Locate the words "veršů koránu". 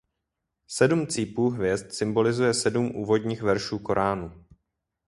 3.41-4.45